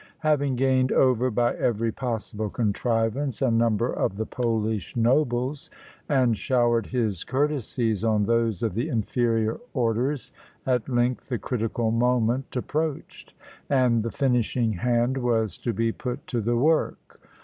[0.25, 5.69] Having gained over by every possible contrivance a number of the Polish nobles,
[6.09, 10.31] and showered his courtesies on those of the inferior orders,
[10.65, 13.35] at length the critical moment approached,
[13.69, 17.19] and the finishing hand was to be put to the work.